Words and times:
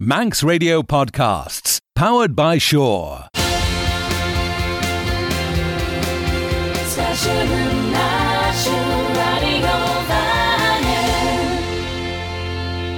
Manx 0.00 0.44
Radio 0.44 0.80
Podcasts, 0.80 1.80
powered 1.96 2.36
by 2.36 2.56
Shore. 2.56 3.26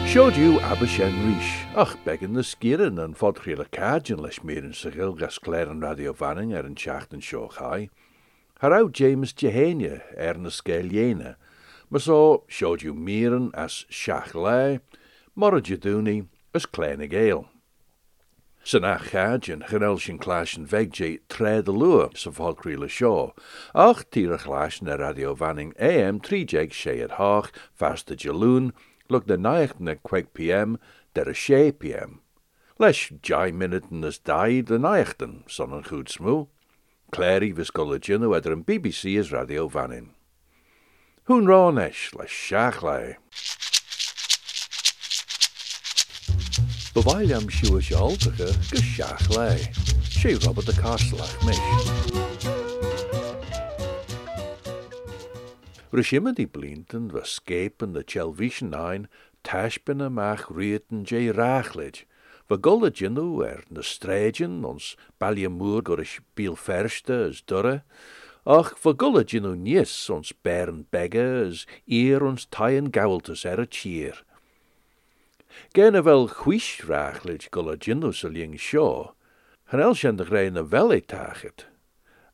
Showed 0.07 0.37
you 0.37 0.59
Abishen 0.59 1.25
Rish. 1.25 1.65
ach 1.75 1.97
begin 2.05 2.35
the 2.35 2.43
skirin 2.43 3.03
and 3.03 3.17
fod 3.17 3.43
chile 3.43 3.65
cajin 3.73 4.21
leis 4.21 4.45
mir 4.45 4.59
in 4.59 4.75
sigil 4.75 5.15
gas 5.15 5.39
clair 5.39 5.71
an 5.71 5.81
radio 5.81 6.13
vanning 6.13 6.53
er 6.53 6.67
in 6.67 6.75
chacht 6.75 7.15
and 7.15 7.23
shoch 7.23 7.55
high. 7.55 7.89
Harau 8.61 8.93
James 8.93 9.33
Jehania 9.33 10.03
er 10.19 10.35
na 10.35 10.51
scale 10.51 10.91
yena, 10.91 11.37
but 11.91 12.03
so 12.03 12.45
showed 12.47 12.83
you 12.83 12.93
mirin 12.93 13.51
as 13.55 13.87
shach 13.89 14.35
lai, 14.35 14.81
moradjaduni, 15.35 16.27
as 16.55 16.67
Clare 16.67 16.97
na 16.97 17.07
gael. 17.07 17.47
Sy'n 18.63 18.85
a 18.85 18.99
chadjan 18.99 19.63
chynel 19.71 19.97
sy'n 19.97 20.19
clas 20.21 20.53
yn 20.59 20.67
feg 20.69 20.93
je 20.93 21.09
tred 21.33 21.71
y 21.71 21.75
lua 21.75 22.11
sy'n 22.13 22.35
fod 22.37 22.59
chryl 22.61 22.85
y 22.85 22.91
sio, 22.93 23.33
ach 23.73 24.03
tir 24.13 24.35
y 24.37 24.39
chlas 24.43 24.83
na 24.85 24.99
radio 25.01 25.33
fanning 25.35 25.73
AM 25.81 26.21
3 26.21 26.45
jeg 26.53 26.77
siead 26.77 27.17
hoch 27.17 27.49
fast 27.73 28.13
y 28.13 28.19
jaloon, 28.21 28.73
the 29.09 29.37
night 29.37 29.81
na 29.81 29.95
kweg 29.95 30.33
PM 30.35 30.77
der 31.15 31.29
a 31.29 31.35
sé 31.35 31.73
PM. 31.73 32.21
Leis 32.79 33.11
jai 33.23 33.51
minuten 33.51 34.05
as 34.05 34.19
daid 34.19 34.67
de 34.67 34.79
naichten, 34.79 35.43
son 35.49 35.73
een 35.73 35.85
goed 35.85 36.09
smoe. 36.09 36.47
Clary 37.11 37.53
vis 37.53 37.71
golleginu 37.71 38.35
eder 38.37 38.53
een 38.53 38.65
BBC 38.65 39.17
is 39.19 39.33
radio 39.33 39.69
vanin. 39.69 40.15
Hoen 41.25 41.47
ronesh, 41.47 42.15
les 42.15 42.31
lei. 46.95 47.03
Bewail 47.03 47.35
am 47.35 47.49
siwa 47.49 47.83
si 47.83 47.95
altige, 47.95 48.53
gus 48.71 48.83
shaach 48.83 49.29
lei. 49.37 49.59
Sé 50.03 50.39
de 50.39 50.73
Karslach 50.73 51.45
mish. 51.45 51.59
Rishima 55.93 56.33
die 56.35 56.47
blinten 56.47 57.13
was 57.13 57.31
skepen 57.31 57.93
de 57.93 58.05
Chelvishen 58.05 58.75
ein, 58.75 59.09
tashpen 59.43 60.01
amach 60.01 60.51
rieten 60.51 61.05
jay 61.05 61.31
rachlid. 61.33 62.05
We 62.49 62.59
golle 62.59 62.91
jinu 62.91 63.45
er 63.45 63.63
na 63.71 63.81
stragen 63.81 64.65
ons 64.65 64.97
baljamoer 65.21 65.83
gor 65.83 66.01
is 66.01 66.21
biel 66.35 66.57
verste 66.57 67.29
as 67.29 67.43
durre. 67.43 67.83
Ach, 68.47 68.75
we 68.85 68.95
golle 68.95 69.25
jinu 69.25 69.55
nies 69.57 70.11
ons 70.11 70.33
bern 70.33 70.87
begge 70.91 71.47
as 71.47 71.67
eer 71.87 72.23
ons 72.23 72.47
tyen 72.47 72.91
gaweltes 72.91 73.45
er 73.45 73.61
a 73.61 73.67
Gerne 75.73 76.03
wel 76.03 76.27
chwish 76.27 76.85
rachlid 76.89 77.49
golle 77.51 77.77
jinu 77.77 78.13
saling 78.13 78.59
shaw. 78.59 79.13
Han 79.65 79.81
elsjen 79.81 80.17
de 80.17 80.25
greine 80.25 80.69
wel 80.69 80.93
e 80.93 81.01
tachet. 81.01 81.67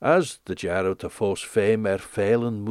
As 0.00 0.40
de 0.44 0.54
jaro 0.54 0.94
te 0.94 1.10
fos 1.10 1.44
fame 1.44 1.88
er 1.88 1.98
feilen 1.98 2.62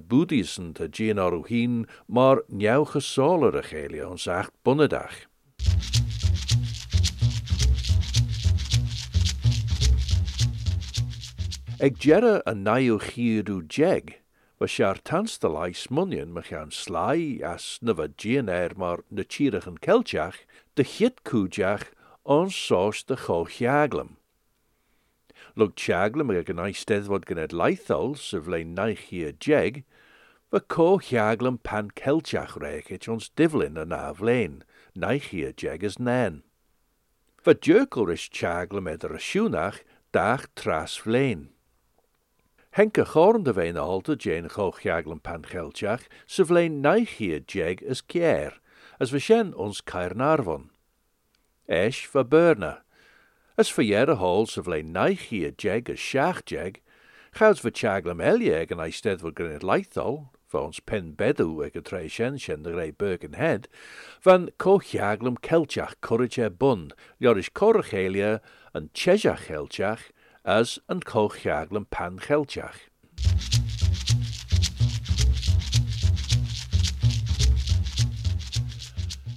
boedisen 0.00 0.72
te 0.72 0.88
gien 0.90 1.18
oruhin, 1.18 1.86
maar 2.06 2.42
njauw 2.48 2.84
gesolere 2.84 3.62
gelie 3.62 4.08
ons 4.08 4.28
acht 4.28 4.52
bonnedag. 4.62 5.14
Eg 11.78 11.96
jere 11.98 12.42
a 12.46 12.54
jeg, 13.66 14.23
was 14.58 14.76
jaar 14.76 15.02
tans 15.02 15.38
de 15.38 15.48
lais 15.48 15.88
munien 15.88 16.32
me 16.32 16.42
gaan 16.42 16.70
slai 16.70 17.42
as 17.42 17.78
gien 18.16 18.48
er 18.48 18.72
maar 18.76 19.00
na 19.08 19.24
chirigen 19.26 19.78
keltjach, 19.78 20.38
de 20.74 20.84
chit 20.84 21.22
koejach 21.24 21.90
ons 22.22 22.54
soos 22.66 23.04
de 23.04 23.16
chochiaglem. 23.16 24.16
Lug 25.56 25.74
eisteddfod 26.58 27.26
gan 27.26 27.38
ed 27.38 27.52
laethol, 27.52 28.14
sy 28.16 28.40
flein 28.40 28.74
naich 28.74 29.10
hi 29.10 29.24
a 29.28 29.32
jeg, 29.46 29.84
fy 30.50 30.60
co 30.74 30.98
cheaglam 30.98 31.58
pan 31.62 31.90
celtiach 31.98 32.56
rechit 32.62 33.08
ons 33.10 33.30
diflin 33.38 33.78
yn 33.78 33.94
a 33.94 34.14
flein, 34.14 34.62
naich 34.94 35.30
hi 35.34 35.44
a 35.50 35.52
jeg 35.52 35.84
as 35.84 35.98
nen. 35.98 36.42
Fy 37.42 37.54
dyrkl 37.54 38.06
rys 38.08 38.28
teaglam 38.30 38.88
ed 38.88 39.04
dach 40.14 40.46
tras 40.54 40.96
flein. 40.96 41.50
Henke 42.74 43.04
vein 43.52 43.76
alta 43.76 44.16
jane 44.16 44.48
cho 44.48 44.72
cheaglam 44.72 45.22
pan 45.22 45.42
flein 46.44 46.82
naich 46.82 47.18
hi 47.18 47.26
a 47.36 47.38
jeg 47.38 47.84
as 47.88 48.02
kier, 48.02 48.54
as 48.98 49.12
fy 49.12 49.20
sien 49.20 49.52
ons 49.54 49.80
cairnarfon. 49.80 50.70
Esh 51.68 52.06
fy 52.06 52.24
burna, 52.24 52.78
as 53.56 53.68
for 53.68 53.82
jere 53.82 54.16
hol 54.16 54.46
se 54.46 54.60
vle 54.60 54.82
neichi 54.82 55.44
a 55.46 55.52
jeg 55.54 55.88
a 55.88 55.94
shach 55.94 56.50
jeg, 56.50 56.80
chouds 57.32 57.60
for 57.60 57.70
chaglam 57.70 58.20
elieg 58.20 58.72
an 58.72 58.82
eisted 58.82 59.20
voor 59.20 59.30
grinnet 59.30 59.62
leithol, 59.62 60.30
ons 60.66 60.80
pen 60.80 61.12
bedu 61.14 61.62
ag 61.64 61.76
a 61.78 61.82
shen 62.38 62.64
de 62.64 62.72
grey 62.72 62.90
Birken 62.90 63.38
head, 63.38 63.68
van 64.20 64.50
kochjaglam 64.58 65.38
kelchach 65.38 65.94
courage 66.00 66.40
e 66.40 66.48
bun, 66.48 66.90
jorish 67.22 67.52
corchelia 67.52 68.40
an 68.74 68.90
kelchach, 69.46 70.10
as 70.44 70.78
an 70.88 71.00
kochjaglam 71.00 71.88
pan 71.90 72.18
kelchach. 72.18 72.76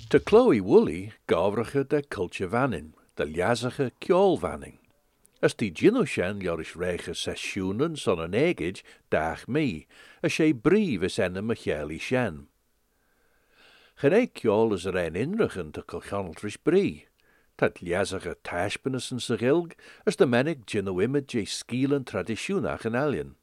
To 0.09 0.19
Chloe 0.19 0.59
Woolley 0.61 1.13
gavrache 1.27 1.87
de 1.87 2.01
culture 2.01 2.47
vanin, 2.47 2.93
de 3.15 3.25
liazige 3.25 3.91
kjolvanning. 4.01 4.77
As 5.41 5.53
die 5.53 5.71
shen 6.05 6.39
joris 6.39 6.75
rege 6.75 7.13
sessioenen 7.13 7.95
son 7.95 8.19
een 8.19 8.33
egage 8.33 8.83
dag 9.09 9.47
me, 9.47 9.85
as 10.23 10.31
she 10.31 10.53
brief 10.53 11.03
is 11.03 11.17
mecheli 11.17 11.99
shen. 11.99 12.47
Geen 13.95 14.31
kjol 14.31 14.73
is 14.73 14.85
er 14.85 14.95
een 14.95 15.15
inrigen 15.15 15.71
te 15.71 15.83
Dat 17.57 17.81
liazige 17.81 18.37
tashpenis 18.41 19.11
en 19.11 19.19
sigilg, 19.19 19.73
as 20.05 20.15
de 20.15 20.25
menig 20.29 20.57
gino 20.65 20.99
image 21.01 21.45
skielen 21.45 22.03
traditionach 22.03 22.85
en 22.85 22.95
alien. 22.95 23.35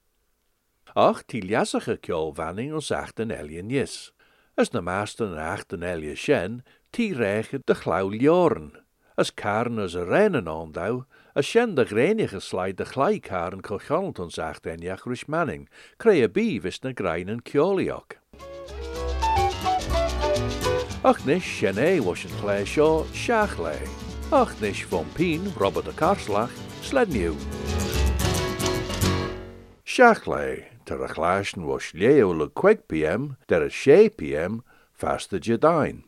Ach, 0.95 1.25
die 1.27 1.43
liazige 1.43 1.97
kjolvanning 1.99 2.71
ons 2.79 2.93
achten 2.95 3.35
alien 3.35 3.73
jes. 3.75 4.13
As 4.55 4.71
na 4.71 4.81
masten 4.81 5.35
achten 5.35 5.83
alien 5.83 6.17
shen, 6.17 6.63
die 6.95 7.11
rege 7.19 7.59
de 7.65 7.75
glauw 7.75 8.13
ljoren, 8.15 8.71
as 9.19 9.35
carn 9.35 9.83
as 9.83 9.97
a 9.99 10.05
rennen 10.07 10.47
aandou, 10.47 11.07
as 11.35 11.51
shen 11.51 11.75
de 11.75 11.85
grenige 11.85 12.39
slide 12.39 12.79
de 12.79 12.87
glai 12.87 13.19
carn 13.19 13.67
cochant 13.67 14.23
ons 14.23 14.39
acht 14.39 14.67
en 14.71 14.87
jach 14.87 15.03
rish 15.11 15.27
manning, 15.27 15.67
creu 15.99 16.23
a 16.23 16.29
beef 16.29 16.65
is 16.65 16.79
na 16.87 16.95
greinen 16.95 17.43
kjoliok. 17.43 18.21
Ach 21.03 21.27
nish 21.27 21.51
shen 21.59 21.79
e 21.79 21.99
was 21.99 22.25
een 22.25 22.67
shaw, 22.67 23.03
shach 23.13 23.59
le. 23.59 24.04
ach 24.35 24.61
nes 24.61 24.83
von 24.91 25.07
Pien 25.15 25.47
Robert 25.61 25.87
de 25.87 25.93
Karslag 25.95 26.51
slednieuw. 26.83 27.37
Shachley, 29.85 30.65
ter 30.85 31.01
a 31.05 31.09
chlaschen 31.09 31.69
was 31.69 31.93
leo 31.95 32.33
le 32.33 32.49
2 32.49 32.83
pm, 32.89 33.37
der 33.49 33.63
a 33.63 33.71
6 33.71 34.17
pm, 34.17 34.65
fast 34.93 35.31
de 35.31 35.39
jadine. 35.39 36.03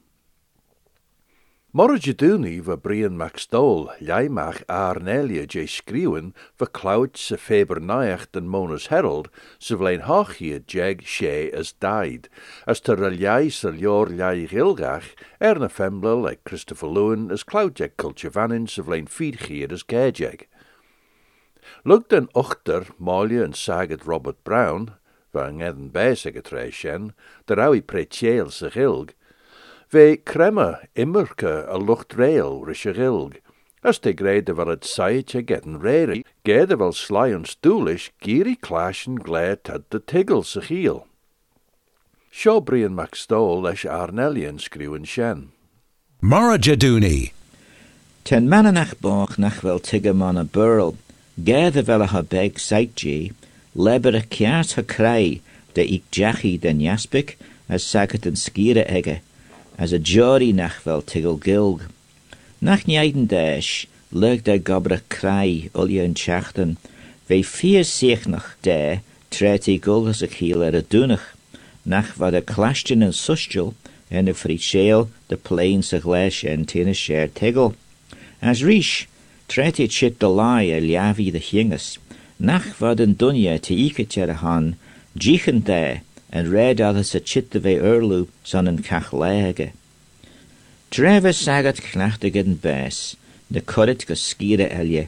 Jadúni 2.00 2.62
va 2.64 2.75
Brian 2.78 3.19
MacStole, 3.19 3.91
leimach 4.00 4.62
Arnelia 4.66 5.47
J. 5.47 5.66
Skriwen, 5.66 6.32
va 6.59 6.64
clout 6.64 7.19
se 7.19 7.37
feber 7.37 7.81
naach 7.81 8.25
den 8.32 8.48
Monas 8.48 8.87
Herald, 8.87 9.28
vlein 9.76 10.00
hochie 10.09 10.64
jeg 10.66 11.03
she 11.04 11.53
as 11.53 11.72
died, 11.72 12.31
as 12.66 12.81
ter 12.81 12.97
a 13.04 13.10
ljai 14.09 14.48
gilgach, 14.48 15.12
er 15.38 15.59
na 15.59 15.69
femble 15.69 16.16
like 16.16 16.44
Christopher 16.44 16.87
Lewin 16.87 17.31
as 17.31 17.42
clout 17.42 17.79
jeg 17.79 17.99
culture 17.99 18.31
vanin 18.31 18.67
vlein 18.82 19.05
feedgier 19.06 19.70
as 19.70 19.82
gejeg. 19.82 20.49
Lug 21.84 22.08
den 22.08 22.31
ochter, 22.34 22.87
en 23.44 23.52
saget 23.52 24.06
Robert 24.06 24.43
Brown, 24.44 24.94
va 25.34 25.50
ngedden 25.50 25.93
besig 25.93 26.38
a 26.38 26.43
treishen, 26.43 27.12
der 27.46 27.61
aui 27.61 27.82
pretieel 27.82 28.50
se 28.50 28.70
gilg, 28.70 29.12
Ve 29.96 30.16
kremmer 30.16 30.88
immerke 30.94 31.64
a 31.75 31.78
lucht 31.78 32.12
rail 32.19 32.64
gilg. 32.75 33.34
As 33.82 33.98
te 33.98 34.12
grede 34.12 34.54
wel 34.54 34.69
het 34.69 34.84
saitje 34.84 35.43
getten 35.46 35.81
rere, 35.81 36.22
gede 36.44 36.76
wel 36.76 36.93
sly 36.93 37.32
en 37.32 37.44
stoelish, 37.44 38.10
giri 38.20 38.56
clashen 38.60 39.16
glad 39.22 39.64
tad 39.64 39.82
de 39.88 40.00
tigel 40.04 40.43
se 40.43 40.60
heel. 40.60 41.06
Sjo 42.31 42.60
Brian 42.60 42.94
MacStole 42.94 43.62
leis 43.62 43.87
Arnelian 43.87 44.58
skriwen 44.58 45.06
shen. 45.06 45.52
Mara 46.20 46.58
Jaduni. 46.58 47.32
Ten 48.22 48.48
mananach 48.48 48.94
bach 49.00 49.38
nach 49.38 49.62
wel 49.62 49.81
tige 49.81 50.12
man 50.14 50.37
a 50.37 50.44
burl, 50.44 50.96
gede 51.43 51.82
wel 51.87 52.02
a 52.02 52.06
ha 52.06 52.22
beg 52.22 52.58
saitje, 52.58 53.32
leber 53.72 54.14
a 54.14 54.20
kiart 54.20 54.75
ha 54.75 54.82
krei, 54.82 55.40
de 55.72 55.87
ik 55.87 56.02
jachi 56.10 56.58
den 56.58 56.81
jaspik, 56.81 57.38
as 57.69 57.90
saget 57.90 58.26
en 58.26 58.37
skire 58.37 58.84
egge, 58.84 59.20
as 59.78 59.93
a 59.93 59.99
jury 59.99 60.52
nach 60.52 60.84
wel 60.84 61.02
tigel 61.02 61.38
gilg. 61.38 61.81
Nach 62.58 62.84
nieiden 62.87 63.26
dash, 63.26 63.87
leuk 64.08 64.44
de 64.44 64.58
gobre 64.58 65.00
krai 65.08 65.69
ulje 65.75 66.02
en 66.02 66.14
chachten, 66.14 66.76
vier 67.43 67.84
zich 67.84 68.26
nach 68.26 68.56
de, 68.61 69.00
tret 69.28 69.69
i 69.69 69.78
gulgas 69.78 70.23
a 70.23 70.26
kiel 70.26 70.62
er 70.62 70.76
a 70.76 70.82
dunach, 70.82 71.34
nach 71.84 72.17
wat 72.17 72.34
a 72.34 72.40
clashtin 72.40 73.02
en 73.02 73.12
sustjul, 73.12 73.75
en 74.08 74.28
a 74.28 74.34
fri 74.34 74.56
shale, 74.56 75.08
de 75.28 75.37
plain 75.37 75.82
sa 75.82 75.99
en 76.44 76.64
tina 76.64 76.94
tigel. 77.34 77.75
As 78.40 78.62
rish, 78.62 79.08
tret 79.49 79.79
i 79.79 79.88
chit 79.88 80.19
de 80.19 80.29
lai 80.29 80.70
a 80.72 80.81
liavi 80.81 81.31
de 81.32 81.38
hingas, 81.38 81.99
nach 82.38 82.79
wat 82.81 83.00
een 83.00 83.17
dunje 83.17 83.58
te 83.58 84.32
han, 84.32 84.76
jichen 85.12 85.64
de, 85.64 86.00
en 86.31 86.50
red 86.50 86.81
alles 86.81 87.14
a 87.14 87.20
chit 87.20 87.50
de 87.50 87.61
urlu 87.76 88.26
son 88.43 88.67
een 88.67 88.82
kachlege. 88.82 89.70
Trefus 90.90 91.43
sagat 91.43 91.81
knachtig 91.81 92.37
yn 92.38 92.58
bes, 92.62 93.17
na 93.50 93.61
cwrdd 93.61 94.06
go 94.08 94.14
sgire 94.14 94.69
elje, 94.70 95.06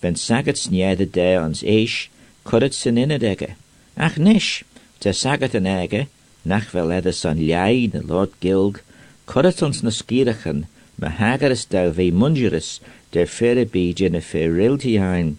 ben 0.00 0.16
sagat 0.16 0.58
sniede 0.58 1.06
de 1.06 1.30
ons 1.40 1.62
eish, 1.62 2.08
cwrdd 2.48 2.76
sy'n 2.76 3.00
inadege. 3.00 3.54
Ach 3.96 4.16
nish, 4.16 4.64
te 5.00 5.12
sagat 5.12 5.56
yn 5.58 5.68
ege, 5.68 6.06
nach 6.44 6.68
fel 6.72 6.92
son 7.12 7.38
liai 7.38 7.90
na 7.92 8.00
Lord 8.00 8.32
Gilg, 8.40 8.80
cwrdd 9.26 9.62
ons 9.62 9.82
na 9.82 9.92
sgirachen, 9.92 10.66
ma 10.96 11.08
hagaris 11.08 11.66
daw 11.68 11.92
fe 11.92 12.10
mungerus, 12.10 12.80
der 13.12 13.26
fyrre 13.26 13.64
byd 13.64 14.00
yn 14.08 14.16
y. 14.20 15.36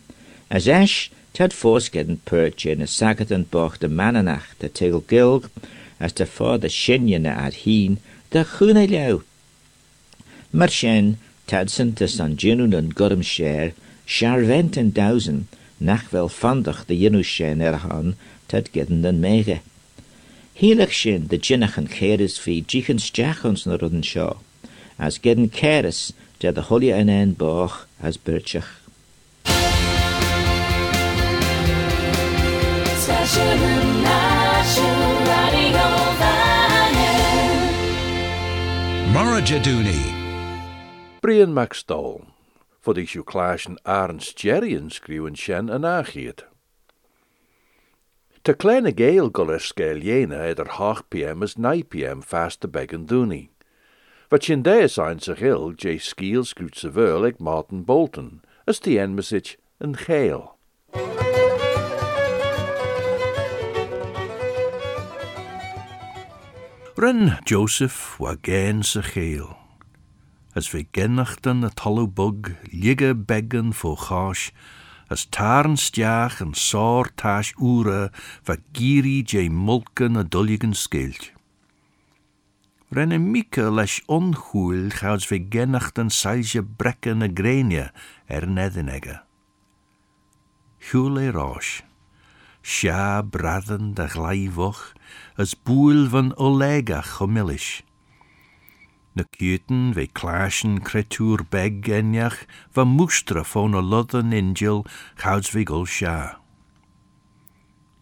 As 0.50 0.68
esh, 0.68 1.10
tad 1.34 1.54
forsged 1.56 2.10
yn 2.12 2.20
perch 2.28 2.66
yn 2.68 2.84
y 2.84 2.88
sagat 2.92 3.32
yn 3.36 3.48
boch 3.54 3.78
de 3.80 3.88
mananach, 3.88 4.52
de 4.60 4.70
tegel 4.70 5.04
Gilg, 5.12 5.48
as 6.00 6.14
de 6.18 6.26
ffordd 6.26 6.68
y 6.68 6.72
sinje 6.76 7.20
na 7.22 7.36
ad 7.46 7.62
hyn, 7.64 8.00
de 8.32 8.44
chwne 8.56 8.88
liaw. 8.92 9.22
Mar 10.52 10.72
sin 10.74 11.16
tadsan 11.48 11.96
san 12.08 12.36
jinún 12.36 12.76
an 12.76 12.92
searvent 14.06 14.78
an 14.78 14.92
dausen, 14.92 15.48
nach 15.80 16.12
wel 16.12 16.30
fandach 16.30 16.86
de 16.88 16.96
jinú 16.96 17.24
sin 17.24 17.62
er 17.62 17.78
han, 17.78 18.16
tad 18.48 18.72
gedden 18.74 19.02
den 19.02 19.22
méige. 19.22 19.60
Hielech 20.60 20.94
sin 20.94 21.28
de 21.28 21.38
jinnach 21.38 21.78
an 21.78 21.88
chéris 21.88 22.38
fi 22.38 22.62
ddíchan 22.62 23.00
steachans 23.00 23.66
na 23.66 23.78
rudden 23.78 24.04
seo, 24.04 24.42
as 25.00 25.18
gedden 25.18 25.50
céris 25.50 26.12
de 26.40 26.52
de 26.52 26.62
holia 26.62 27.00
an 27.00 27.10
ein 27.10 27.34
boch 27.34 27.88
as 28.02 28.18
birchach. 28.18 28.81
Mara 39.14 39.40
Jaduni. 39.44 40.14
Brian 41.20 41.54
MacStall, 41.54 42.20
voor 42.80 42.94
de 42.94 43.04
Juklaasjen 43.04 43.80
Arends 43.84 44.34
Jerry 44.36 44.76
en 44.76 44.90
schreeuwen 44.90 45.36
sjen 45.36 45.70
en 45.70 45.86
aangeet. 45.86 46.48
Te 48.42 48.54
kleine 48.54 48.92
geel 48.96 49.30
goller 49.32 49.62
scale 49.62 50.02
jene 50.02 50.36
er 50.36 50.70
8 50.70 51.08
pm 51.08 51.42
is 51.44 51.56
9 51.56 51.88
pm 51.88 52.22
fast 52.22 52.60
te 52.60 52.68
beggen 52.68 53.06
doenie. 53.06 53.52
Wat 54.28 54.46
je 54.46 54.62
daar 54.62 54.90
zijn 54.90 55.20
zich 55.20 55.40
heel, 55.40 55.72
J. 55.72 55.98
Skiel 55.98 56.44
schreeuwt 56.44 56.78
ze 56.78 56.92
wel 56.92 57.26
ik 57.26 57.40
Martin 57.40 57.86
Bolton, 57.86 58.42
is 58.66 58.80
die 58.80 59.00
en 59.00 59.14
message 59.14 59.58
een 59.78 59.98
Ren 67.02 67.40
Joseph 67.44 68.18
wa 68.20 68.36
geen 68.42 68.84
as 70.54 70.70
vi 70.70 70.88
gennachten 70.92 71.62
het 71.62 71.76
tallow 71.76 72.14
bug, 72.14 72.54
beggen 73.26 73.74
voor 73.74 73.98
gaas, 73.98 74.52
as 75.08 75.26
taren 75.26 75.78
stiach 75.78 76.42
en 76.42 76.54
saar 76.54 77.10
taas 77.16 77.54
ure, 77.58 78.12
va 78.44 78.56
giri 78.72 79.24
je 79.26 79.50
mulken 79.50 80.18
a 80.18 80.24
dulligen 80.24 80.74
skeelt. 80.74 81.32
Renne 82.90 83.18
mieke 83.18 83.72
leis 83.72 84.02
ongoel 84.06 84.90
gouds 84.90 85.28
vi 85.28 85.46
gennachten 85.50 86.10
seilje 86.10 86.64
brekken 86.64 87.22
a 87.22 87.30
grenie 87.34 87.90
er 88.26 88.48
nedinegge. 88.48 89.24
Hule 90.78 91.32
roos, 91.32 91.84
sja 92.62 93.22
braden 93.22 93.94
de 93.94 94.08
glijvoch, 94.08 94.94
as 95.38 95.54
búilhan 95.54 96.34
óléga 96.38 97.02
chomiis. 97.02 97.84
Na 99.16 99.24
cútan 99.28 99.92
bheith 99.92 100.16
chláisan 100.16 100.80
creúr 100.88 101.44
beg 101.52 101.90
enneach 101.92 102.48
va 102.72 102.86
mústra 102.88 103.44
fóna 103.44 103.82
lodan 103.84 104.32
injil 104.32 104.88
chasmhígó 105.20 105.84
se. 105.86 106.40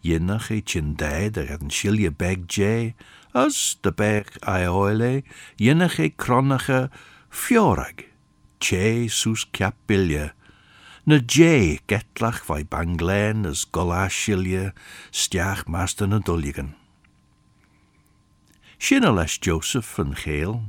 Dhénach 0.02 0.50
é 0.54 0.62
sin 0.64 0.94
déad 0.94 1.36
a 1.36 1.44
an 1.58 1.68
siile 1.68 2.10
beg 2.14 2.46
dé, 2.46 2.94
as 3.34 3.76
de 3.82 3.90
beg 3.92 4.30
a 4.46 4.70
óile, 4.70 5.24
dhénach 5.58 5.98
é 6.00 6.08
cronacha 6.08 6.88
fiorag, 7.28 8.06
té 8.62 9.10
sús 9.10 9.44
ceap 9.52 9.76
bilile, 9.86 10.32
na 11.04 11.18
dé 11.18 11.82
getlach 11.90 12.46
bhai 12.46 12.64
bangléin 12.64 13.44
as 13.50 13.66
goláisiile 13.66 14.72
steach 15.12 15.66
measta 15.68 16.06
na 16.06 16.22
dulligan. 16.22 16.79
Sinna 18.82 19.12
les 19.12 19.38
Joseph 19.38 19.98
an 19.98 20.14
Geel, 20.16 20.62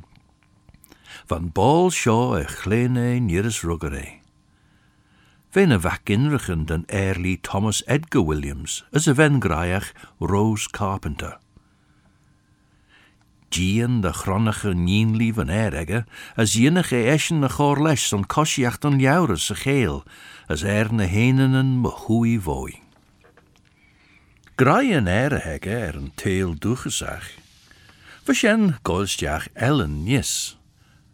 van 1.30 1.48
bal 1.56 1.88
seo 1.96 2.36
a 2.36 2.44
chléine 2.44 3.22
níras 3.24 3.62
rugaré. 3.63 4.19
Féin 5.56 5.72
a 5.72 5.80
bhacinrichen 5.80 6.66
den 6.68 6.84
airlí 6.92 7.38
Thomas 7.42 7.80
Edgar 7.88 8.22
Williams 8.28 8.84
as 8.92 9.08
a 9.08 9.13
vengraach 9.16 9.96
Rose 10.19 10.68
Carpenter. 10.68 11.40
Dían 13.50 14.02
de 14.04 14.12
chronacha 14.12 14.75
níonlí 14.75 15.31
van 15.31 15.48
éige 15.50 16.04
as 16.36 16.52
dhéanach 16.52 16.92
é 16.92 17.16
éisian 17.16 17.40
na 17.40 17.48
chóir 17.48 17.80
leis 17.80 18.12
an 18.12 18.28
cosiacht 18.28 18.84
an 18.84 19.00
as 20.52 20.64
air 20.68 20.92
na 20.92 21.07
héanaan 21.07 21.80
mo 21.80 21.96
chuí 21.96 22.36
bhói. 22.38 22.75
Graai 24.60 24.92
an 25.00 25.07
éiretheige 25.07 25.80
ar. 27.07 27.24
Fa 28.23 28.33
sin 28.33 28.75
Ellen 29.56 30.03
níos. 30.06 30.62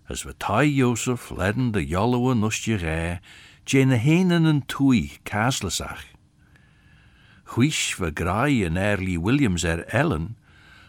as 0.10 0.24
we 0.24 0.34
tai 0.34 0.64
Joseph 0.64 1.30
ledden 1.30 1.72
de 1.72 1.86
na 3.86 3.96
henen 3.96 4.44
een 4.44 4.66
toei 4.66 5.12
kaaslasach. 5.24 6.04
Huish 7.44 7.98
we 7.98 8.12
graai 8.14 8.66
en 8.66 8.78
Early 8.78 9.18
Williams 9.20 9.64
er 9.64 9.86
ellen, 9.86 10.38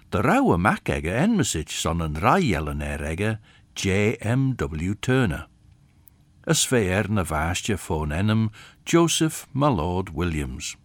de 0.09 0.21
rauwe 0.21 0.57
makegge 0.57 1.11
en 1.11 1.37
son 1.71 2.01
een 2.01 2.19
rijellen 2.19 2.81
er 2.81 3.05
J.M.W. 3.75 4.95
Turner. 5.01 5.49
As 6.45 6.69
we 6.69 6.79
er 6.79 7.11
na 7.13 7.25
Joseph 8.85 9.47
Malord 9.53 10.11
Williams. 10.15 10.77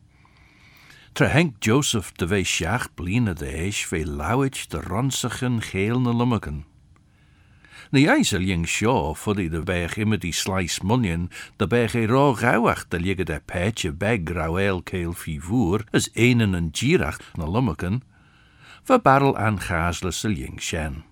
Tre 1.14 1.28
henk 1.28 1.56
Joseph 1.60 2.12
de 2.18 2.26
we 2.26 2.44
sjaach 2.44 2.88
bline 2.98 3.34
de 3.34 3.46
eis 3.46 3.86
ve 3.86 4.06
lauwich 4.06 4.68
de 4.68 4.82
ronsigen 4.82 5.62
geel 5.62 6.02
na 6.02 6.14
lummeken. 6.14 6.66
Na 7.92 8.00
eisel 8.16 8.42
jing 8.42 8.66
seo 8.68 9.14
fuddy 9.14 9.46
de 9.50 9.62
bech 9.62 9.98
immer 10.02 10.18
die 10.18 10.34
slice 10.34 10.82
munion, 10.82 11.30
de 11.58 11.68
bech 11.68 11.94
e 11.94 12.08
rá 12.10 12.34
gauach 12.34 12.88
de 12.90 13.00
ligge 13.00 13.26
de 13.30 13.38
petje 13.46 13.92
beg 13.92 14.26
grauel 14.26 14.82
keel 14.82 15.14
fi 15.14 15.38
voer, 15.40 15.86
as 15.92 16.10
enen 16.14 16.56
en 16.56 16.74
girach 16.74 17.22
na 17.38 17.46
lummeken, 17.46 18.02
va 18.90 18.98
barrel 18.98 19.38
aan 19.38 19.62
gaasle 19.62 20.12
sel 20.12 20.34
jing 20.34 20.58
shen. 20.58 21.04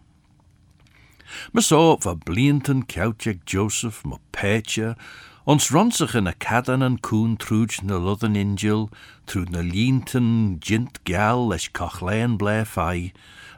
Maar 1.54 1.64
so 1.64 1.98
va 2.02 2.16
blienten 2.16 2.86
koutjek 2.86 3.46
Joseph 3.46 4.02
mo 4.04 4.18
petje, 4.34 4.96
Ons 5.44 5.72
ronsige 5.74 6.22
na 6.22 6.34
cadan 6.38 6.84
an 6.86 7.00
cún 7.02 7.34
trúd 7.34 7.82
na 7.82 7.98
ludan 7.98 8.38
injil, 8.38 8.92
trúd 9.26 9.50
na 9.50 9.66
líntan 9.66 10.62
jint 10.62 11.02
geall 11.04 11.50
leis 11.50 11.66
cochléan 11.74 12.38
blé 12.38 12.62
fai, 12.62 13.10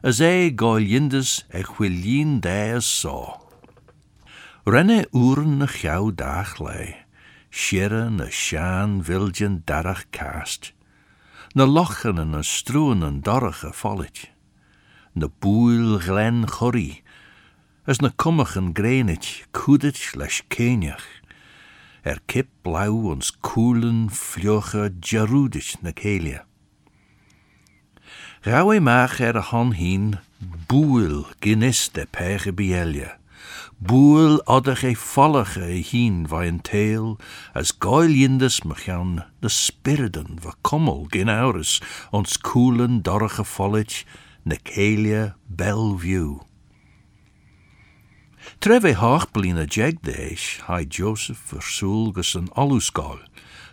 as 0.02 0.22
é 0.24 0.48
gáilhindas 0.48 1.44
ag 1.52 1.68
chuil 1.76 1.92
lín 1.92 2.40
dé 2.40 2.72
as 2.80 2.88
só. 2.88 3.44
Renne 4.64 5.04
úran 5.12 5.60
na 5.60 5.68
cheá 5.68 6.00
daach 6.08 6.64
lei, 6.64 7.04
siire 7.52 8.08
na 8.10 8.32
seanán 8.32 9.04
vilgin 9.04 9.68
darach 9.68 10.08
cast, 10.16 10.72
na 11.54 11.68
lochan 11.68 12.16
an 12.18 12.32
na 12.32 12.48
strúan 12.48 13.04
an 13.04 13.20
doracha 13.20 13.76
follit, 13.76 14.32
na 15.20 15.28
búil 15.28 16.00
glen 16.00 16.48
chorí, 16.48 17.04
as 17.86 18.00
na 18.00 18.08
cumach 18.08 18.56
an 18.56 18.72
gréineit 18.72 19.44
cúdait 19.52 20.16
leis 20.16 20.40
céineach. 20.48 21.23
Er 22.04 22.20
kip 22.28 22.50
blau 22.62 23.10
ons 23.12 23.32
koelen 23.42 24.10
fljoche 24.12 24.92
jarudich 25.00 25.76
na 25.82 25.92
célia. 25.96 26.44
Rauwe 28.44 28.80
maag 28.84 29.20
er 29.24 29.40
han 29.50 29.72
hien 29.80 30.20
Búil 30.68 31.24
ginnis 31.40 31.88
de 31.96 32.06
pege 32.06 32.52
bielje. 32.52 33.12
Búil 33.80 34.42
adach 34.48 34.84
é 34.84 34.96
fallige 34.96 35.64
é 35.64 35.80
hín 35.80 36.28
va 36.28 36.44
een 36.44 36.62
tail, 36.62 37.18
as 37.54 37.72
gail 37.80 38.12
yindes 38.12 38.64
me 38.64 38.76
gaan 38.76 39.24
de 39.40 39.50
spiriden 39.50 40.40
va 40.44 40.54
kommel 40.62 41.08
gin 41.12 41.30
aures, 41.30 41.82
ons 42.12 42.38
koelen 42.38 43.02
dorge 43.02 43.44
follage, 43.44 44.06
ne 44.44 44.56
Caelia 44.56 45.36
Bellevue. 45.48 46.40
Treve 48.60 48.94
haachblina 48.96 49.66
jeg 49.66 49.98
deis, 50.02 50.60
hai 50.68 50.86
Joseph 50.90 51.42
versoel 51.50 52.12
gus 52.12 52.34
een 52.34 52.50
alusgal, 52.54 53.20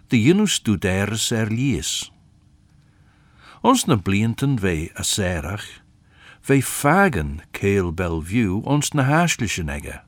de 0.08 0.22
jinus 0.22 0.62
duderes 0.62 1.30
er 1.30 1.50
lies. 1.50 2.12
Ons 3.60 3.84
na 3.84 3.96
blienten 3.96 4.58
vei 4.58 4.90
a 4.96 5.02
serach, 5.02 5.66
vei 6.40 6.62
fagen 6.62 7.42
Cael 7.52 7.92
Bellevue 7.92 8.62
ons 8.64 8.92
na 8.92 9.04
haaslichen 9.04 9.68
egge. 9.68 10.00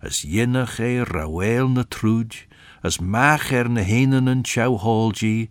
As 0.00 0.22
jinnach 0.22 0.78
e 0.78 1.02
raweel 1.02 1.68
na 1.68 1.82
trúd, 1.82 2.36
as 2.82 3.00
mach 3.00 3.50
er 3.50 3.70
na 3.70 3.82
henen 3.82 4.28
en 4.28 4.44
chau 4.44 4.78
holgi, 4.78 5.50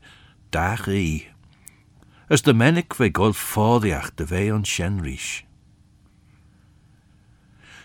dag 0.51 0.87
e. 0.87 1.27
As 2.29 2.41
de 2.41 2.53
mennik 2.53 2.95
vei 2.95 3.09
gol 3.11 3.33
fodiach 3.33 4.13
de 4.15 4.27
vei 4.27 4.51
on 4.51 4.63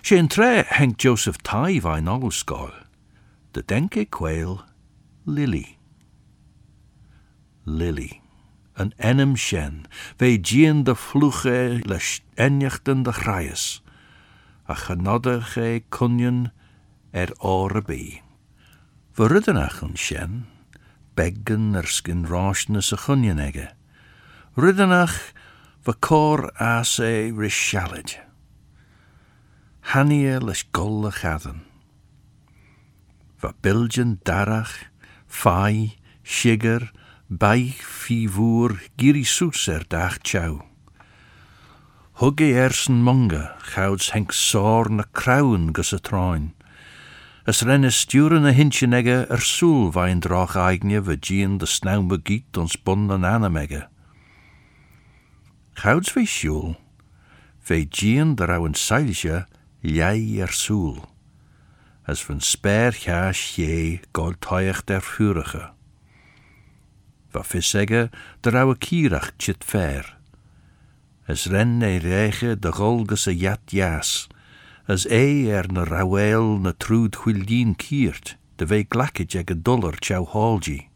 shenrish. 0.03 0.09
Sien 0.09 0.29
tre 0.29 0.95
Joseph 0.97 1.39
Tai 1.43 1.81
vain 1.81 2.09
alusgal, 2.09 2.73
de 3.53 3.63
denke 3.63 4.07
quail 4.11 4.65
Lily. 5.25 5.79
Lily. 7.65 8.21
Een 8.75 8.93
enem 8.97 9.37
ve 10.17 10.39
gien 10.43 10.85
de 10.85 10.95
vloege 10.95 11.81
les 11.83 12.23
enjachten 12.35 13.03
de 13.03 13.13
graies, 13.13 13.83
a 14.69 14.77
e 15.57 15.83
kunjen 15.89 16.53
er 17.13 17.31
ore 17.39 17.83
bi. 17.83 18.23
Verriddenach 19.13 19.83
een 19.83 19.97
shen, 19.97 20.47
beggen 21.15 21.75
er 21.75 21.87
skin 21.87 22.27
rashnes 22.27 22.93
a 22.93 22.97
chunjen 22.97 23.39
egge. 23.39 23.71
Riddenach 24.57 25.33
va 25.85 25.95
cor 26.01 26.51
as 26.57 26.99
e 26.99 27.31
rishalid. 27.31 28.32
Hanie 29.83 30.39
les 30.41 30.65
golle 30.73 31.11
gaden. 31.11 31.63
Va 33.43 33.53
bilgen 33.61 34.21
darach, 34.25 34.89
fai, 35.27 35.99
shiger, 36.23 36.93
baich 37.29 37.83
fi 37.83 38.27
voer, 38.27 38.79
giri 38.97 39.25
soes 39.25 39.67
er 39.69 39.85
dag 39.91 40.23
tjau. 40.23 40.63
Hugge 42.23 42.55
ersen 42.55 43.03
monge, 43.03 43.43
gouds 43.75 44.13
henk 44.15 44.33
saar 44.33 44.89
na 44.89 45.05
krauen 45.13 45.73
gus 45.73 45.93
a 45.93 45.99
train. 45.99 46.53
As 47.45 47.65
renne 47.67 47.91
sturen 47.91 48.47
a 48.47 48.53
hintje 48.55 48.87
negge 48.87 49.27
er 49.29 49.43
soel 49.43 49.91
vain 49.91 50.21
drach 50.23 50.55
eigne 50.55 51.03
we 51.03 51.17
gien 51.19 51.59
de 51.59 51.67
snauw 51.67 52.07
begiet 52.07 52.57
ons 52.57 52.79
bon 52.79 53.11
an 53.11 53.27
anemegge. 53.27 53.89
Gouds 55.83 56.15
vi 56.15 56.25
sjoel, 56.25 56.77
ve 57.67 57.83
gien 57.91 58.37
der 58.37 58.55
jij 59.83 60.41
er 60.41 60.53
soel. 60.53 61.05
As 62.03 62.25
van 62.25 62.41
gaas 62.41 63.55
je 63.55 64.01
gol 64.13 64.33
toich 64.39 64.85
der 64.85 65.01
furige. 65.01 65.71
Va 67.31 67.43
fissegge 67.43 68.11
der 68.41 68.57
ouwe 68.57 68.77
kierach 68.79 69.33
chit 69.37 69.65
fair. 69.65 70.19
As 71.27 71.47
ren 71.47 71.83
e 71.83 71.99
reiche 71.99 72.59
de 72.59 72.73
golges 72.73 73.27
a 73.27 73.33
jat 73.33 73.71
jas, 73.71 74.29
as 74.87 75.07
e 75.07 75.49
er 75.51 75.73
na 75.73 75.85
raweel 75.85 76.59
na 76.59 76.73
trúd 76.73 77.17
chwildien 77.17 77.77
kiert, 77.77 78.37
de 78.57 78.67
vei 78.67 78.85
glakket 78.89 79.35
ag 79.35 79.51
a 79.51 79.55
dollar 79.55 79.97
chau 79.99 80.27
halgi. 80.27 80.92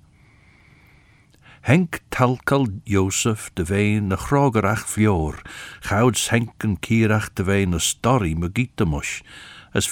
Henk 1.67 1.99
talkal 2.09 2.69
Joseph 2.85 3.51
de 3.55 3.65
vei 3.65 3.99
na 4.01 4.15
fjoor, 4.87 5.43
gouds 5.83 6.29
henken 6.31 6.77
kierach 6.79 7.33
de 7.35 7.43
vei 7.43 7.65
na 7.67 7.81
story 7.83 8.35
me 8.39 8.47
as 9.75 9.89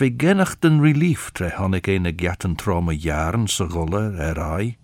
den 0.62 0.78
relief 0.80 1.32
tre 1.34 1.50
hannig 1.50 1.88
een 1.90 2.06
gatten 2.16 2.54
trauma 2.54 2.92
jaren 2.92 3.48
sa 3.48 3.66
golle 3.66 4.14
er 4.22 4.38
ai. 4.38 4.76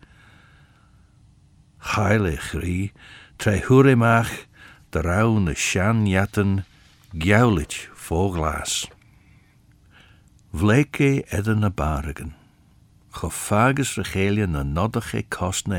Heilig 1.95 2.51
ri, 2.59 2.93
tre 3.37 3.63
hurimach, 3.69 4.35
de 4.91 5.03
na 5.39 5.55
shan 5.55 6.09
gjaulit 7.15 7.87
voglaas. 7.95 8.91
Vleke 10.51 11.23
edden 11.31 11.63
na 11.63 11.71
barigen. 11.71 12.35
Gefagus 13.11 13.95
regelia 13.95 14.47
na 14.47 14.63
noddige 14.63 15.23
kostne 15.29 15.79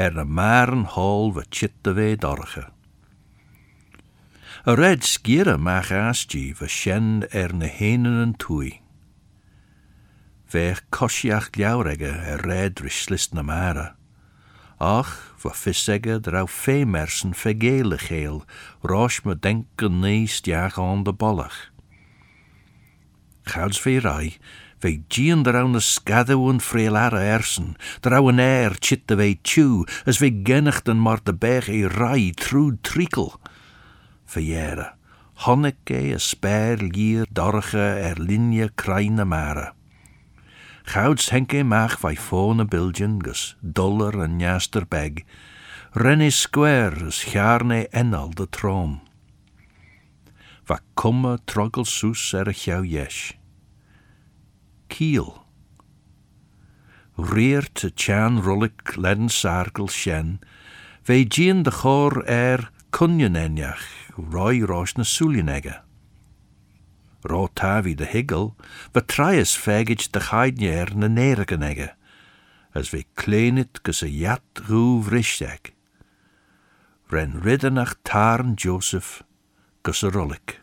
er 0.00 0.16
a 0.18 0.24
maren 0.24 0.84
hol 0.94 1.34
ve 1.36 1.44
chitte 1.50 1.92
ve 1.96 2.16
dorge. 2.16 2.64
A 4.64 4.72
red 4.74 5.02
skire 5.04 5.56
mag 5.56 5.90
aastje 5.92 6.54
ve 6.58 6.68
sjen 6.68 7.26
er 7.42 7.52
na 7.52 7.68
henen 7.68 8.20
en 8.24 8.34
tui. 8.42 8.80
Ve 10.52 10.76
kosjach 10.90 11.50
gljaurege 11.54 12.12
er 12.32 12.40
red 12.48 12.80
rislist 12.84 13.34
na 13.34 13.42
mara. 13.42 13.88
Ach, 14.80 15.12
va 15.42 15.52
fissege 15.52 16.16
drau 16.24 16.46
femersen 16.48 17.34
fegele 17.36 17.98
geel, 18.00 18.40
roos 18.80 19.20
me 19.24 19.36
denken 19.36 20.00
neest 20.00 20.48
jaag 20.48 20.78
aan 20.80 21.04
de 21.04 21.12
bollach. 21.12 21.68
Gouds 23.44 23.80
vir 23.84 24.00
ve 24.80 25.02
gien 25.08 25.42
drau 25.44 25.68
na 25.68 25.80
skadewen 25.80 26.60
freelare 26.60 27.20
ersen, 27.20 27.74
drau 28.00 28.28
een 28.28 28.40
air 28.40 28.76
chitte 28.80 29.16
ve 29.16 29.34
tju, 29.42 29.84
as 30.06 30.20
ve 30.20 30.30
gennichten 30.44 31.00
maar 31.00 31.20
e 31.68 31.86
rai 31.86 32.32
trúd 32.32 32.80
trikel. 32.82 33.32
Verjere, 34.26 34.94
honneke 35.44 36.14
a 36.14 36.18
spær 36.18 36.80
lier 36.80 37.26
dorge 37.32 37.86
er 38.08 38.18
linje 38.20 38.70
kraine 38.74 39.24
mare. 39.24 39.72
Gouds 40.92 41.30
henke 41.30 41.62
maag 41.62 41.98
vai 42.00 42.16
fone 42.16 42.64
bilgen 42.64 43.18
gus 43.22 43.56
dollar 43.60 44.16
en 44.24 44.40
jaster 44.40 44.86
beg, 44.86 45.24
renne 45.94 46.30
square 46.30 47.06
as 47.06 47.22
charne 47.30 47.86
enal 47.92 48.32
de 48.34 48.46
troom. 48.48 49.00
Va 50.66 50.78
komme 50.94 51.38
troggel 51.46 51.84
er. 51.84 53.39
Kiel. 54.90 55.30
Reer 57.16 57.66
te 57.72 57.90
chan 57.90 58.42
rullik 58.44 58.96
len 58.96 59.28
sarkel 59.28 59.88
shen, 59.88 60.40
ve 61.06 61.24
gien 61.24 61.62
de 61.62 61.70
chor 61.70 62.22
er 62.26 62.70
kunjen 62.90 63.36
enjach, 63.36 63.86
roi 64.16 64.60
roos 64.66 64.96
na. 64.96 65.06
Rá 67.22 67.42
tavi 67.54 67.94
de 67.94 68.06
higel, 68.06 68.54
va 68.92 69.00
trias 69.00 69.56
fegich 69.56 70.10
de 70.12 70.20
chaidnier 70.20 70.94
na 70.96 71.08
as 72.74 72.90
vi 72.90 73.04
kleinit 73.16 73.82
gus 73.82 74.02
a 74.02 74.08
jat 74.08 74.62
rúv 74.68 75.10
rishteg. 75.10 75.72
Ren 77.10 77.40
riddenach 77.42 77.96
tarn 78.04 78.54
Joseph 78.56 79.22
gus 79.82 80.02
a. 80.04 80.59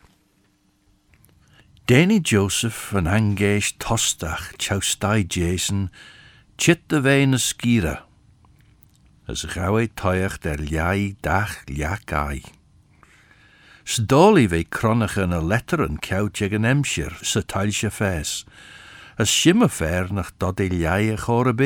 Danny 1.88 2.20
Joseph 2.20 2.92
an 2.92 3.06
angéis 3.06 3.72
tostach 3.78 4.52
chaustai 4.58 5.26
Jason 5.26 5.88
chit 6.58 6.86
de 6.88 7.00
veine 7.00 7.38
skira, 7.38 8.02
as 9.26 9.44
e 9.44 9.48
toich 9.96 10.36
der 10.44 10.60
ljai 10.60 11.16
dach 11.22 11.64
liakai. 11.64 12.44
Sdoli 13.86 14.44
ve 14.52 14.64
cronach 14.64 15.16
yn 15.16 15.32
y 15.32 15.40
letter 15.40 15.80
yn 15.86 15.96
cewt 16.04 16.42
ag 16.44 16.58
yn 16.58 16.68
emsir, 16.68 17.16
fes, 17.88 18.44
as 19.16 19.32
fer 19.72 20.12
nach 20.12 20.34
dod 20.36 20.60
e 20.60 20.68
liai 20.68 21.08
a 21.14 21.16
chor 21.16 21.48
a 21.48 21.56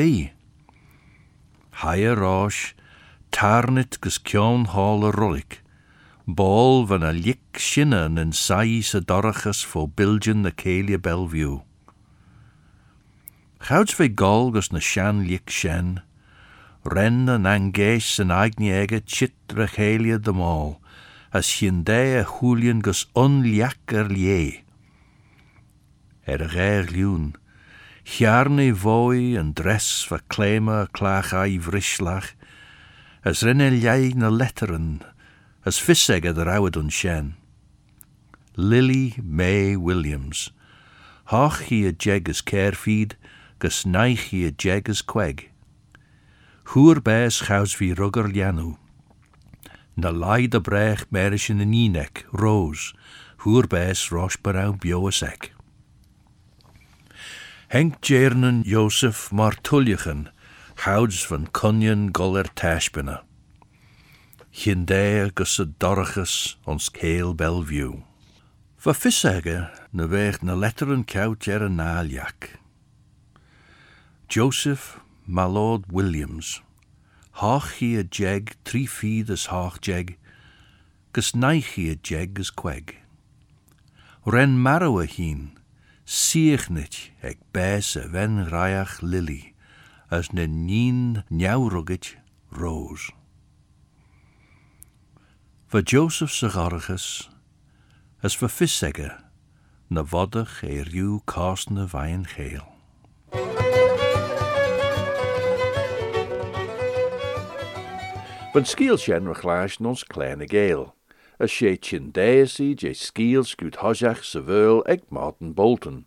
tarnit 3.35 3.99
gus 3.99 4.23
hall 4.71 5.03
a 5.03 5.11
rolig, 5.11 5.59
bol 6.25 6.85
van 6.87 7.03
a 7.03 7.11
lik 7.11 7.59
shinnan 7.59 8.15
yn 8.21 8.31
sai 8.31 8.79
sy 8.79 9.01
dorachas 9.03 9.59
fo 9.67 9.87
bilgin 9.87 10.43
na 10.43 10.51
Bellevue. 10.97 11.61
Chawds 13.59 13.93
fe 13.95 14.07
gol 14.07 14.51
gus 14.51 14.71
na 14.71 14.79
shan 14.79 15.27
lik 15.27 15.49
shen, 15.49 15.99
ren 16.83 17.27
yn 17.27 17.45
agni 18.31 18.71
ege 18.71 19.03
chit 19.05 19.35
rechelia 19.51 20.17
de 20.17 20.31
mol, 20.31 20.79
as 21.33 21.47
a 22.19 22.23
chuúlien 22.23 22.81
gus 22.81 23.05
onliacker 23.15 24.07
lie. 24.07 24.63
Er 26.25 26.41
a 26.41 26.47
réir 26.47 26.91
liún, 26.91 27.35
Chiarne 28.03 28.71
voi 28.71 29.35
en 29.39 29.53
dress 29.55 30.03
va 30.11 30.19
klema 30.27 30.87
klach 30.91 31.31
ai 31.33 31.55
vrislach, 31.57 32.35
as 33.23 33.43
ljei 33.71 34.11
na 34.15 34.29
letteren, 34.29 34.99
as 35.65 35.79
fisseg 35.79 36.25
ad 36.25 36.37
rawad 36.37 36.75
un 36.75 36.89
shen. 36.89 37.35
Lily 38.55 39.15
May 39.23 39.75
Williams. 39.75 40.51
Hach 41.31 41.61
hi 41.69 41.87
a 41.87 41.93
jeg 41.93 42.29
as 42.29 42.41
carefeed, 42.41 43.15
gus 43.59 43.83
naich 43.85 44.29
hi 44.29 44.43
a 44.49 44.51
jeg 44.51 44.89
as 44.89 45.01
queg. 45.01 45.49
Hŵr 46.71 47.01
bes 47.03 47.39
chaws 47.47 47.73
fi 47.73 47.93
rugger. 47.93 48.77
Na 49.95 50.09
laid 50.09 50.53
a 50.55 50.59
brech 50.59 51.05
in 51.49 51.61
a 51.61 51.65
Rose, 52.31 52.93
hŵr 53.39 53.67
bes 53.69 54.11
bio 54.79 55.09
sec. 55.09 55.51
Henk 57.71 58.01
Jernen 58.01 58.63
Joseph 58.63 59.29
Martullichen, 59.31 60.29
houds 60.85 61.23
van 61.25 61.47
Cunyon 61.47 62.11
Guller 62.11 62.49
Tashbina. 62.55 63.21
Hindé 64.53 65.33
gus 65.33 65.59
a 65.59 65.65
ons 66.69 66.87
Kale 66.93 67.33
Bellevue. 67.33 68.03
Va 68.77 68.93
fissege 68.93 69.71
na 69.91 70.05
weg 70.07 70.43
na 70.45 70.53
letteren 70.53 71.01
kout 71.09 71.47
er 71.47 71.63
een 71.65 71.75
Joseph 74.29 75.01
Malord 75.25 75.89
Williams. 75.89 76.61
Hach 77.41 77.79
hi 77.79 77.97
a 77.97 78.03
jeg, 78.05 78.53
feed 78.85 79.31
as 79.31 79.47
hach 79.49 79.81
jeg, 79.81 80.19
gus 81.13 81.33
naich 81.33 81.73
a 81.89 81.97
jeg 81.97 82.37
as 82.37 82.53
queg. 82.53 82.93
Ren 84.23 84.61
marrow 84.61 84.99
a 84.99 85.07
hien, 85.09 85.57
siech 86.05 86.69
nit 86.69 87.09
ag 87.23 87.41
bes 87.53 87.95
a 87.97 88.05
lily, 89.01 89.55
as 90.11 90.31
na 90.31 90.45
nien 90.45 91.23
njauruggit 91.31 92.21
rose. 92.51 93.09
Va 95.73 95.81
Joseph 95.81 96.29
Sagaragus, 96.29 97.31
as 98.21 98.35
va 98.35 98.47
fissegge, 98.47 99.09
na 99.89 100.03
vodach 100.03 100.61
e 100.63 100.85
kastne 101.25 101.87
vain 101.87 102.25
geel. 102.25 102.67
Van 108.53 108.65
skielsjen 108.69 109.25
rechlaas 109.25 109.79
ons 109.81 110.03
kleine 110.03 110.45
geel. 110.45 110.93
A 111.39 111.47
sé 111.47 111.75
chin 111.81 112.13
je 112.13 112.93
skiel 112.93 113.43
scoot 113.43 113.81
hojach 113.81 114.23
seveul 114.23 114.83
eg 114.85 115.01
Martin 115.09 115.53
Bolton. 115.53 116.05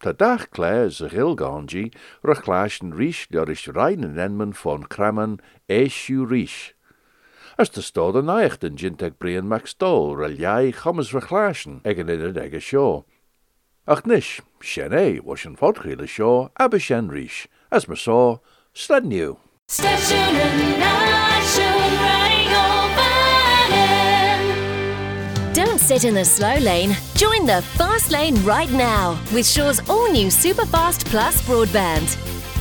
Ta 0.00 0.12
dag 0.12 0.48
klaar 0.48 0.88
ze 0.88 1.08
rilganji 1.08 1.92
rechlaas 2.22 2.80
en 2.80 2.96
rish 2.96 3.26
is 3.30 3.66
reinen 3.66 4.16
enmen 4.16 4.54
van 4.54 4.88
kramen 4.88 5.40
eishu 5.68 6.24
rish. 6.24 6.72
as 7.58 7.68
to 7.70 7.80
stód 7.80 8.14
the 8.14 8.22
naocht 8.22 8.64
an 8.64 8.76
jinteg 8.76 9.18
brion 9.18 9.48
mac 9.48 9.64
stó 9.64 10.16
ra 10.16 10.28
leid 10.28 10.74
chamas 10.82 11.12
raláan 11.12 11.80
ag 11.84 11.98
an 11.98 12.08
idir 12.08 12.36
ag 12.36 12.54
a 12.54 12.60
seo. 12.60 13.04
Ach 13.86 14.02
níis, 14.02 14.40
sin 14.62 14.92
é 14.92 15.20
was 15.22 15.44
an 15.44 15.56
fodchéile 15.56 16.08
seo 16.08 16.50
ab 16.56 16.74
sin 16.80 17.10
ríis, 17.10 17.46
as 17.70 17.88
mar 17.88 17.96
só, 17.96 18.40
sleniu. 18.74 19.38
Staisiún 19.68 21.02
Don't 25.52 25.78
sit 25.78 26.04
in 26.04 26.14
the 26.14 26.24
slow 26.24 26.56
lane. 26.58 26.96
Join 27.14 27.44
the 27.44 27.62
fast 27.76 28.10
lane 28.10 28.42
right 28.44 28.70
now 28.70 29.18
with 29.34 29.46
Shaw's 29.46 29.86
all 29.88 30.10
new 30.10 30.30
Super 30.30 30.64
Fast 30.64 31.06
Plus 31.06 31.42
broadband. 31.42 32.31